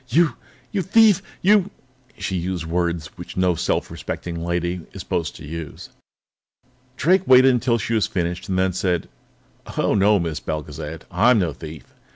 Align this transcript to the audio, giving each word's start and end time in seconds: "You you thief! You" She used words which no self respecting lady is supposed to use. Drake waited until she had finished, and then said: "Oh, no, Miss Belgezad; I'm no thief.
"You 0.09 0.33
you 0.71 0.81
thief! 0.81 1.21
You" 1.43 1.69
She 2.17 2.35
used 2.35 2.65
words 2.65 3.15
which 3.19 3.37
no 3.37 3.53
self 3.53 3.91
respecting 3.91 4.43
lady 4.43 4.81
is 4.93 5.01
supposed 5.01 5.35
to 5.35 5.45
use. 5.47 5.89
Drake 6.97 7.27
waited 7.27 7.51
until 7.53 7.77
she 7.77 7.93
had 7.93 8.05
finished, 8.05 8.49
and 8.49 8.57
then 8.57 8.73
said: 8.73 9.09
"Oh, 9.77 9.93
no, 9.93 10.17
Miss 10.19 10.39
Belgezad; 10.39 11.03
I'm 11.11 11.37
no 11.37 11.53
thief. 11.53 11.93